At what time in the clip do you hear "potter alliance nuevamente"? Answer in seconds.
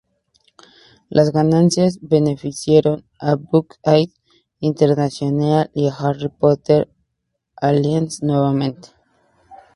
6.29-8.89